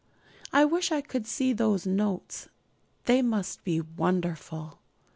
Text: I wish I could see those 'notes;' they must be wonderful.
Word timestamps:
I 0.51 0.65
wish 0.65 0.91
I 0.91 1.01
could 1.01 1.27
see 1.27 1.53
those 1.53 1.85
'notes;' 1.85 2.49
they 3.05 3.21
must 3.21 3.63
be 3.63 3.81
wonderful. 3.81 4.79